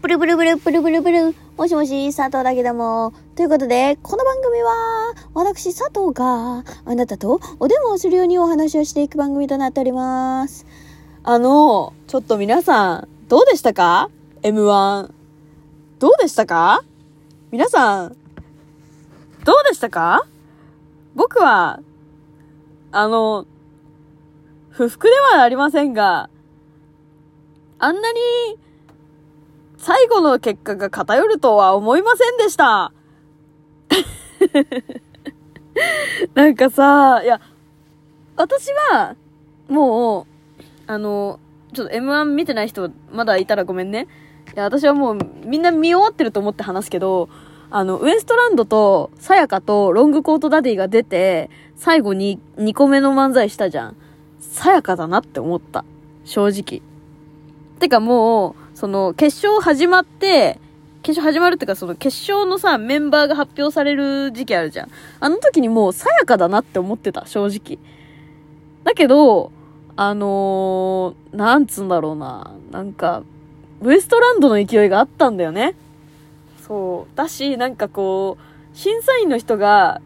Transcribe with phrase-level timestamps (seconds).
[0.00, 1.34] ブルブルブルブルブルブル。
[1.58, 3.12] もしもし、佐藤だけども。
[3.36, 10.64] ということで、この番組は、私佐藤があなたとお電話をするようにお話をしていく番組となっております。
[11.22, 14.08] あの、ちょっと皆さん、どうでしたか
[14.40, 15.10] ?M1。
[15.98, 16.82] どうでしたか？
[17.50, 18.16] 皆さん、
[19.44, 20.26] どうでしたか？
[21.14, 21.80] 僕は、
[22.90, 23.44] あの、
[24.70, 26.30] 不服ではありませんが、
[27.78, 28.18] あんなに、
[29.80, 32.92] 最後の結果が偏るとは思いませんでした。
[36.34, 37.40] なんかさ、いや、
[38.36, 39.16] 私は、
[39.68, 40.26] も
[40.58, 41.40] う、あの、
[41.72, 44.06] ちょっと M1 見てない人まだいたらごめんね。
[44.54, 47.30] いや、私はもうみんな見終わってると思って話すけど、
[47.70, 53.96] あの、ウエストランドとさやかとロングコートダディが出て、最後に2個目の漫才したじゃん。
[54.40, 55.86] さやかだなって思った。
[56.24, 56.82] 正直。
[57.78, 60.58] てかもう、その、決勝始まって、
[61.02, 64.88] 決勝始まるっていうか、その決勝のさ、メンバーが発表される時期あるじゃん。
[65.20, 67.78] あの時にもう、さやかだなって思ってた、正直。
[68.82, 69.52] だけど、
[69.96, 72.52] あのー、なんつうんだろうな。
[72.70, 73.22] なんか、
[73.82, 75.74] ウエストランドの勢いがあったんだよね。
[76.66, 77.16] そう。
[77.16, 80.00] だし、なんかこう、審査員の人が、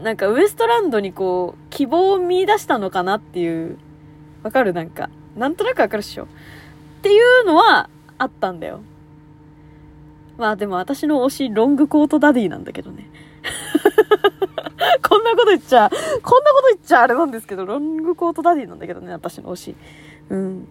[0.00, 3.76] なんかウエストランドにこう、希望を見出したのかなっていう、
[4.44, 4.72] わかる？
[4.72, 6.24] なんか、なんとなくわかるっしょ。
[6.24, 6.26] っ
[7.02, 8.80] ていうのは、あったんだよ。
[10.36, 13.08] まあでも私の推し、ロングコートダディなんだけどね。
[15.08, 19.76] こんなこと言っちゃ、こんなこと言っちゃあれなんですけど、ロングコートダディなんだけどね、私の推し。
[20.30, 20.68] うん。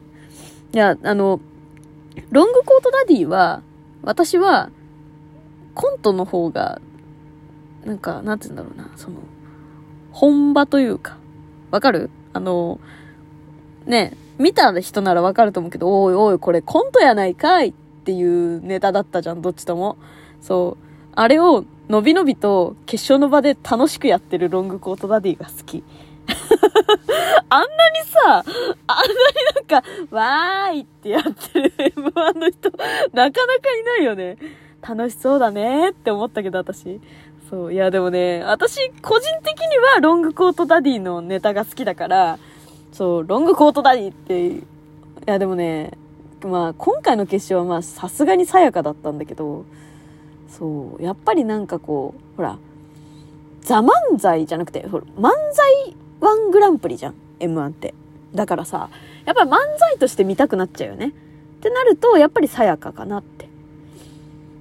[0.74, 1.40] いや、あの、
[2.32, 3.62] ロングコートダディは、
[4.02, 4.70] 私は、
[5.76, 6.82] コントの方が、
[7.86, 9.18] なんか、なんて言うんだろうな、その、
[10.12, 11.18] 本場というか、
[11.72, 12.10] わかる？
[12.34, 12.80] あの、
[13.86, 17.74] ね、見た人ならわかると思うけど、おいおい、これコントやないかいっ
[18.06, 19.98] ていうネタだったじゃん、どっちとも。
[20.42, 20.84] そう。
[21.16, 25.84] あれを、のびのびと決勝の場で楽しくやってるロングコートダディが好き。
[27.50, 29.14] あんなにさ、あんなに
[29.56, 32.72] なんか、わーいってやってる M1 の人、
[33.14, 34.38] なかなかいないよね。
[34.82, 37.00] 楽しそうだねって思ったけど、私。
[37.50, 37.74] そう。
[37.74, 42.40] いや、でもね、私、個人的にはロングコートダディのネタが好きだから、
[42.94, 44.64] そう、ロングコートダディって、い
[45.26, 45.98] や、でもね、
[46.46, 49.66] まあ、今回の決勝はまあ、さすがにさやかだったんだけど、
[50.48, 52.60] そう、やっぱりなんかこう、ほら、
[53.62, 53.90] ザ漫
[54.20, 57.96] 才じゃなくて、ほら、漫才ワングランプリじゃん、M1 って。
[58.36, 58.90] だからさ、
[59.26, 61.08] やっぱり漫才として見たくなっちゃうよね。
[61.08, 61.12] っ
[61.62, 63.48] てなると、やっぱりさやかかなって、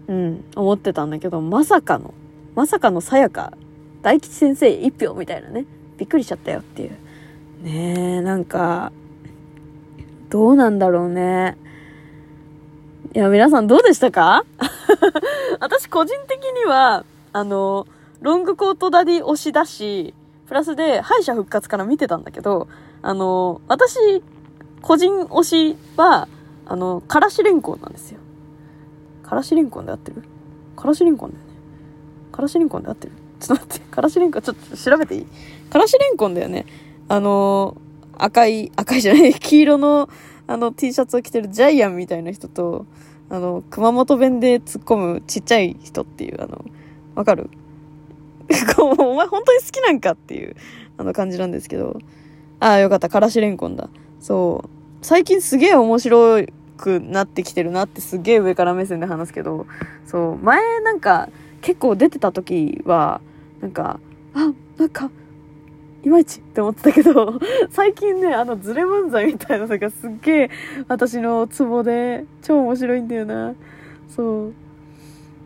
[0.08, 2.14] うん、思ってたんだけど、まさかの、
[2.54, 3.52] まさかのさやか、
[4.00, 5.66] 大吉先生一票みたいなね、
[5.98, 6.96] びっくりしちゃったよっていう。
[7.62, 8.92] ねえ、なんか、
[10.30, 11.56] どうなんだろうね。
[13.14, 14.44] いや、皆さんどうでしたか？
[15.60, 17.86] 私個人的には、あの、
[18.20, 20.12] ロングコートダディ推しだし、
[20.48, 22.66] プラスで敗者復活から見てたんだけど、
[23.00, 24.22] あの、私、
[24.80, 26.26] 個人推しは、
[26.66, 28.18] あの、からしれんこんなんですよ。
[29.22, 30.22] からしれんこんで合ってる？
[30.74, 31.50] からしれんこんだよね。
[32.32, 33.12] からしれんこんで合ってる？
[33.38, 35.26] ちょっと待って、からしれんこん、ちょっと調べていい？
[35.70, 36.66] からしれんこんだよね。
[37.08, 37.76] あの、
[38.18, 40.08] 赤い、赤いじゃない、 黄色の、
[40.46, 42.86] あの T シャツを着てるジャイアンみたいな人と、
[43.30, 46.64] あの、熊本弁で突っ込むちっちゃい人っていう、あの、
[47.14, 47.50] わかる？
[48.78, 50.56] お前本当に好きなんかっていう、
[50.98, 51.98] あの感じなんですけど。
[52.60, 53.08] ああ、よかった。
[53.08, 53.88] からしれんこんだ。
[54.20, 54.68] そう。
[55.00, 56.44] 最近すげえ面白
[56.76, 59.66] くなってきてるなってすげえ上から目線で話すけど、
[60.06, 60.36] そう。
[60.44, 61.28] 前なんか
[61.60, 63.20] 結構出てた時は、
[63.60, 63.98] なんか、
[64.34, 65.10] あ、なんか、
[66.04, 67.38] いまいちって思ってたけど、
[67.70, 70.50] 最近ね、あのズレ漫才みたいなのがすっげえ
[70.88, 73.54] 私のツボで超面白いんだよな。
[74.08, 74.52] そう。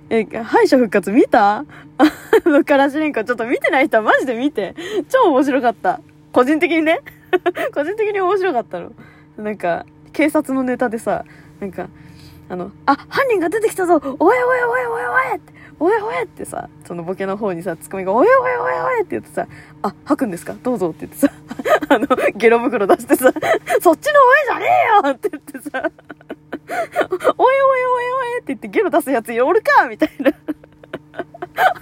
[0.08, 1.64] え、敗者復活見た？
[1.98, 4.74] あの、からしれんこちょっと見てない人はマジで見て。
[5.08, 6.00] 超面白かった。
[6.32, 7.00] 個人的にね。
[7.74, 8.92] 個人的に面白かったの。
[9.36, 11.24] なんか、警察のネタでさ、
[11.60, 11.88] なんか、
[12.48, 19.46] あの、あ、犯人が出てきたぞおいおいおいおいおいって、おいおいってさ、そのボケの方にさ、ツッコミが、おいおいおいおいって言ってさ、
[19.82, 20.54] あ、吐くんですか？
[20.62, 21.32] どうぞって言ってさ、
[21.94, 23.98] あの、ゲロ袋出してさ、そっちのおい
[24.46, 24.66] じゃね
[25.04, 25.90] えよって言ってさ、
[27.38, 29.86] おいおいおいおいって言ってゲロ出すやつおるか？
[29.88, 30.32] みたいな。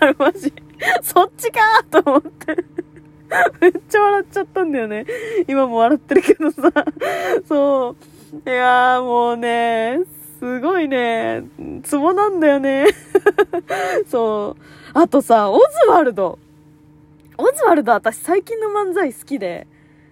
[0.00, 0.52] あれマジ、
[1.02, 1.61] そっちか？
[1.91, 2.56] と思って。
[3.61, 5.06] めっちゃ笑っちゃったんだよね。
[5.49, 6.70] 今も笑ってるけどさ。
[7.49, 7.96] そ
[8.44, 8.50] う。
[8.50, 10.00] いやーもうね、
[10.38, 11.44] すごいね、
[11.82, 12.86] ツボなんだよね。
[14.10, 14.62] そう。
[14.92, 16.38] あとさ、オズワルド。
[17.36, 19.66] オズワルド私最近の漫才好きで、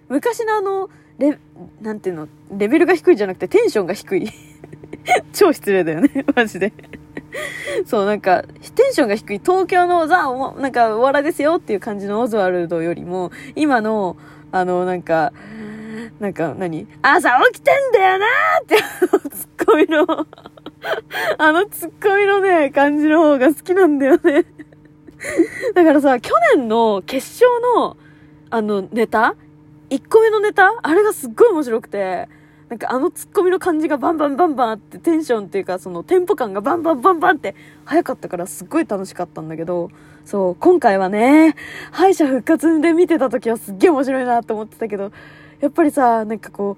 [0.09, 1.37] 昔のあの、レ、
[1.81, 4.29] なんていうの、レベルが低いじゃなくてテンションが低い。
[5.33, 6.73] 超失礼だよね、 マジで。
[7.85, 8.43] そう、なんか、
[8.75, 10.23] テンションが低い東京のザ・
[10.57, 14.17] なんか、お笑いですよっていう感じのオズワルドよりも、今の、
[14.51, 15.33] あの、なんか、
[16.19, 18.77] なんか何、朝起きてんだよなーって
[19.29, 20.27] ツッコミの。
[21.37, 24.45] あのツッコミのね、感じの方が好きなんだよね。
[25.73, 27.97] だからさ、去年の決勝の、
[28.49, 29.35] あの、ネタ
[29.89, 30.73] ?1 個目のネタ？
[30.81, 32.27] あれがすっごい面白くて、
[32.73, 37.53] なんかあのツッコミの感じがバンバンバンバンってテンションっていうかそのテンポ感がバンバンバンバンって
[37.85, 39.91] 早かったからすっごい楽しかったんだけど、
[40.25, 41.55] そう、今回はね、
[41.91, 45.11] 敗者復活で見てた時はすっげえ面白いなと思ってたけど、
[45.59, 46.77] やっぱりさ、なんかこ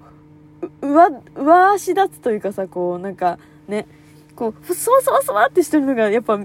[0.82, 3.86] う、上、上足立つというかさ、こう、なんかね、
[4.34, 6.38] こう、そわそわそわってしてるのがやっぱ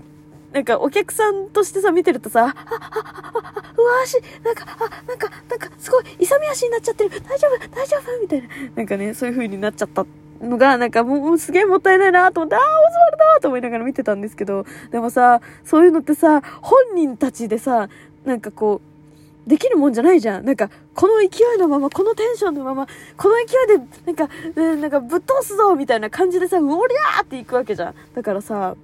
[0.52, 7.10] なんかお客さんとしてさ、見てるとさ、あ、あ、あ、あ、うわ、足、なんか、あ、なんか、なんか、すごい、勇み足になっちゃってる。
[7.22, 8.48] 大丈夫、大丈夫みたいな。
[8.76, 10.06] なんかね、そういう風になっちゃった
[10.42, 17.90] のが、なんかもうすげえもったいないなと思って、ああ、オズワルドと思いながら見てたんですけど、でもさ、そういうのってさ、本人たちでさ、
[18.26, 20.46] なんかこう、できるもんじゃないじゃん。
[20.46, 22.88] なんか、この勢いのまま、このテンションのまま、
[23.18, 27.96] この勢いで、なんか、ね、なんかぶっ通すぞみたいな感じでさ、うおりゃーっていくわけじゃん。
[28.14, 28.76] だからさ、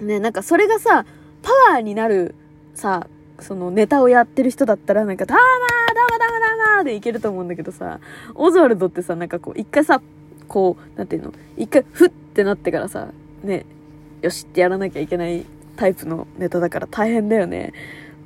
[0.00, 1.06] ね、なんかそれがさ、
[1.42, 2.34] パワーになる
[2.74, 3.06] さ、
[3.40, 8.00] そのネタをやってる人だったらなんか、たーまー、だまだまだまでいけると思うんだけどさ、
[8.34, 10.00] オズワルドってさ、なんかこう、一回さ、
[10.48, 11.32] こう、なんていうの？
[11.56, 13.08] 一回、ふってなってからさ、
[13.42, 13.66] ね、
[14.22, 15.44] よしってやらなきゃいけない
[15.76, 17.72] タイプのネタだから大変だよね。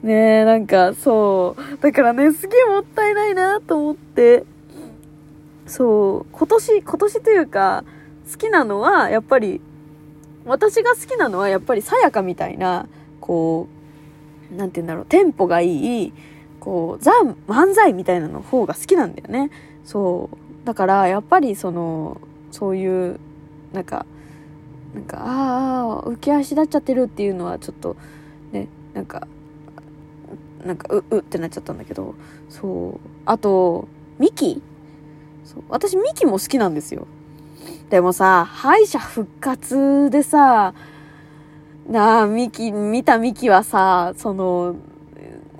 [0.02, 1.82] ねえ、なんか、そう。
[1.82, 4.44] だからね、すげえもったいないなと思って。
[5.66, 6.32] そう。
[6.32, 7.84] 今年、今年というか、
[8.30, 9.60] 好きなのは、やっぱり、
[10.48, 12.88] 私が好きなのはやっぱりさやかみたいな、
[13.20, 13.68] こ
[14.52, 16.12] う、なんて言うんだろう、テンポがいい、
[16.60, 17.12] こう、ザ・
[17.46, 19.50] 漫才みたいなの方が好きなんだよね。
[19.84, 20.66] そう。
[20.66, 23.20] だから、やっぱりその、そういう、
[23.72, 24.06] なんか、
[24.94, 27.96] なんか、ああ、浮き足立っちゃってるっていうのはちょっと、
[28.52, 29.28] ね、なんか、
[30.64, 32.14] なんか、う、うってなっちゃったんだけど、
[32.48, 33.08] そう。
[33.26, 33.86] あと、
[34.18, 34.62] ミキ
[35.44, 35.62] そう。
[35.68, 37.06] 私、ミキも好きなんですよ。
[37.90, 40.74] でもさ、敗者復活でさ、
[41.88, 44.76] なあ、ミキ、見たミキはさ、その、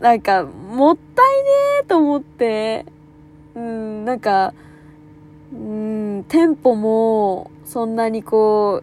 [0.00, 1.50] なんか、もったいね
[1.82, 2.84] えと思って、
[3.54, 4.52] うん、なんか、
[5.54, 8.82] うん、テンポも、そんなにこ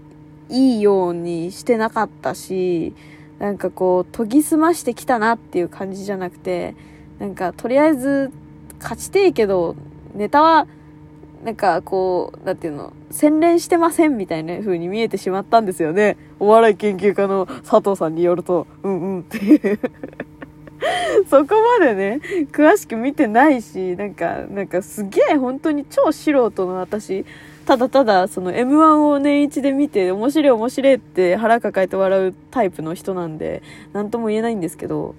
[0.49, 2.95] う、いいようにしてなかったし、
[3.37, 6.75] なんかこう、研ぎ澄ましてきたなっていう感じじゃなくて、
[7.19, 8.31] なんか、とりあえず、
[8.79, 9.75] 勝ちてえけど、
[10.15, 10.65] ネタは、
[11.45, 16.17] なんかこう、なんていうの、洗練してませんみたいな風に見えてしまったんですよね。
[16.39, 19.79] お笑い研究家の佐藤さんによると、うんうんっていう
[21.29, 22.19] そこまでね、
[22.51, 27.25] 詳しく見てないし、なんか、なんかすげえ本当に超素人の私、
[27.67, 33.61] ただただその M1 を年一で見て面白い面白いって腹抱えて笑うタイプの人なんで、
[33.93, 35.13] なんとも言えないんですけど、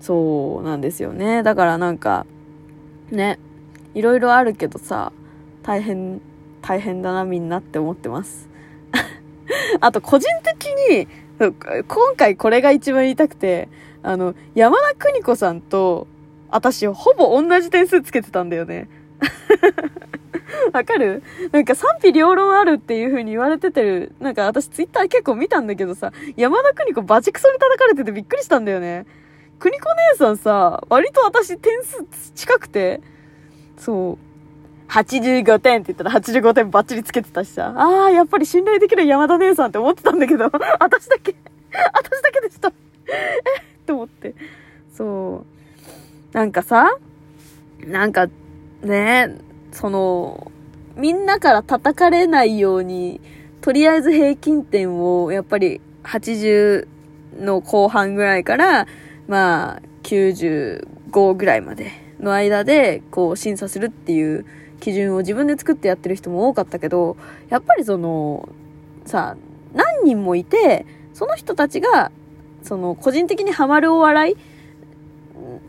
[0.00, 1.44] そうなんですよね。
[1.44, 2.26] だからなんか、
[3.12, 3.38] ね、
[3.94, 5.12] いろいろあるけどさ、
[5.62, 6.20] 大変、
[6.60, 8.48] 大変だな、みんなって思ってます。
[9.80, 11.08] あと、個人的に、
[11.88, 13.68] 今回これが一番言いたくて、
[14.02, 16.06] あの、山田邦子さんと、
[16.50, 18.88] 私、ほぼ同じ点数つけてたんだよね。
[20.72, 21.22] わかる？
[21.50, 24.14] なんか賛否両論あるっていう風に言われててる。
[24.20, 29.06] なんか私ツイッター結構見たんだけどさ、山田邦子バチクソに叩かれててびっくりしたんだよね。
[29.58, 32.04] 邦子姉さんさ、割と私点数
[32.34, 33.00] 近くて、
[33.76, 34.31] そう。
[34.92, 37.72] 85点って言ったら85点バッチリつけてたしさ。
[37.74, 40.44] ああ、やっぱり信頼できる山田姉さんって思ってたんだけど、
[40.80, 41.34] 私だけ、
[41.94, 42.68] 私だけでした。
[43.08, 43.12] え
[43.86, 44.34] と思って。
[44.94, 45.46] そ
[46.34, 46.36] う。
[46.36, 46.94] なんかさ、
[47.86, 48.28] なんか、
[48.82, 49.38] ね、
[49.70, 50.52] その、
[50.94, 53.22] みんなから叩かれないように、
[53.62, 56.86] とりあえず平均点を、やっぱり80
[57.38, 58.86] の後半ぐらいから、
[59.26, 64.44] まあ、95ぐらいまでの間で、こう、審査するっていう
[64.82, 67.16] 基準を自分で作ってやってる人も多かったけど、
[67.50, 68.48] やっぱりその、
[69.06, 69.36] さ、
[69.74, 72.10] 何人もいて、その人たちが、
[72.64, 74.36] その、個人的にハマるお笑いっ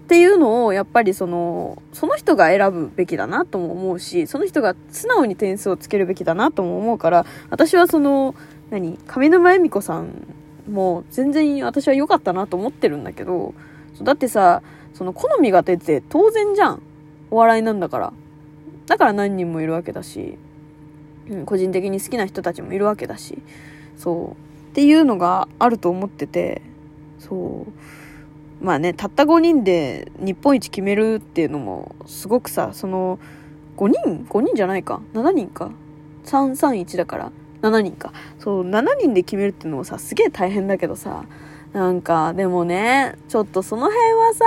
[0.08, 8.34] ていうのを、やっぱりその、その人が選ぶべきだなとも思うし、その人が素直に点数をつけるべきだなとも思うから、私はその、
[8.72, 10.26] 何上沼恵美子さん
[10.68, 13.54] も全然私は良かったなと思ってるんだけど、
[14.02, 14.64] だってさ、
[14.96, 16.82] その好みが出て当然じゃん。
[17.30, 18.14] お笑いなんだから。
[18.86, 20.38] だから何人もいるわけだし、
[21.30, 23.38] うん、個人的に好きな人たちもいるわけだし、
[23.98, 24.72] そう。
[24.72, 26.62] っていうのがあると思ってて、
[27.20, 28.66] そう。
[28.66, 33.20] まあね、たった5人で日本一決めるっていうのも、すごくさ、その、
[33.78, 35.72] 5人 ?5 人じゃないか ?7 人か
[36.26, 37.32] ?331 だから。
[37.62, 38.12] 7人か。
[38.40, 41.26] そう、7人で決めるっていうのもさ、すげえ大変だけどさ、
[41.72, 44.46] なんか、でもね、ちょっとその辺はさ、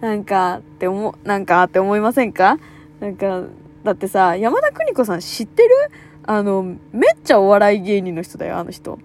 [0.00, 2.58] なんか、って思、なんかって思いませんか？
[3.00, 3.44] なんか、
[3.82, 5.70] だってさ、山田邦子さん知ってる？
[6.24, 8.98] あの、めっちゃお笑い芸人の人だよ、あの人。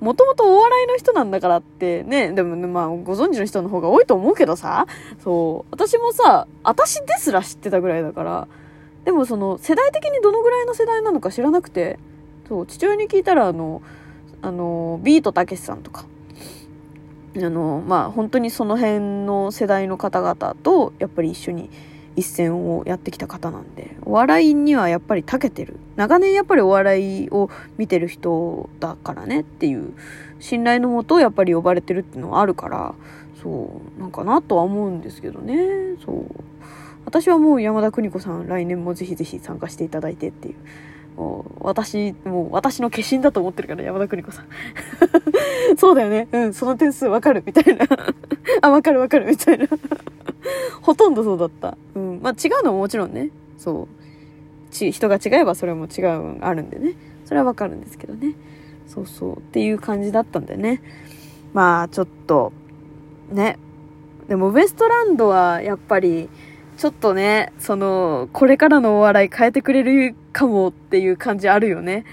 [0.00, 4.86] もともとお笑いの人なんだからってね、でもね、まあ、ご存知の人の方が多いと思うけどさ、
[5.22, 8.48] そう、私もさ、私ですら知ってたぐらいだから、
[9.04, 11.98] でもその、世代的にどのぐらいの世代なのか知らなくて、
[12.48, 13.80] そう、父親に聞いたら、あの、
[14.42, 16.04] あの、ビートたけしさんとか、
[17.36, 21.70] あの、まあ、本当にその辺の世代の方々と、やっぱり一緒に、
[22.16, 25.78] 一線をやってきた方なんで、お笑いにはやっぱり長けてる。
[25.96, 29.92] 長年やっぱりお笑いを見てる人だからねっていう
[30.40, 32.94] 信頼のもとやっぱり呼ばれてるっていうのはあるから、
[33.42, 35.96] そう、なんかなとは思うんですけどね。
[36.04, 36.26] そう。
[37.04, 40.54] 私はもう山田邦子さん来年もぜひぜひ参加していただいてっていう。
[41.16, 44.46] もう私、もう私の化身だと思ってるから、山田邦子さん。
[45.76, 46.28] そうだよね。
[46.32, 47.86] うん、その点数わかるみたいな。
[48.62, 49.66] あ、わかるわかるみたいな。
[50.82, 51.76] ほとんどそうだった。
[51.94, 52.20] うん。
[52.22, 54.72] まあ違うのももちろんね、そう。
[54.72, 56.94] ち、人が違えばそれも違う、あるんでね。
[57.24, 58.34] それはわかるんですけどね。
[58.86, 59.36] そうそう。
[59.38, 60.82] っていう感じだったんだよね。
[61.52, 62.52] まあちょっと、
[63.30, 63.58] ね。
[64.28, 66.28] でもウエストランドはやっぱり、
[66.76, 72.04] ちょっとね、その、これからのお笑い変えてくれるかもっていう感じあるよね。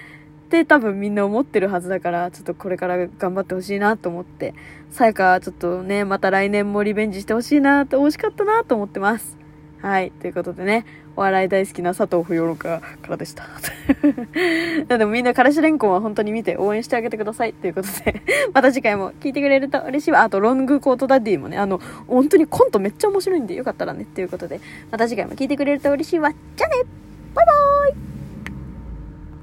[0.49, 4.55] って多分みんな思ってるはずだから、ちょっとこれから頑張ってほしいなと思って、
[4.89, 9.37] さやかちょっとね、また来年もリベンジしてほしいなって、惜しかったなと思ってます。
[9.83, 10.09] はい。
[10.09, 13.45] ということでね、お笑い大好きな佐藤不要家からでした。
[14.97, 17.53] でもみんな彼氏レンコンは本当に見て応援してあげてください。
[17.53, 20.23] ということで また次回も聞いてくれると嬉しいわ。
[20.23, 24.07] あと、ロングコートダディもね、あの、本当にコントめっちゃ面白いんでよかったらね。
[24.15, 24.59] ということで、
[24.91, 26.31] また次回も聞いてくれると嬉しいわ。
[26.31, 26.75] じゃあね
[27.35, 28.18] バイバーイ